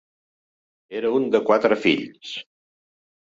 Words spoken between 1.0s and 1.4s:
un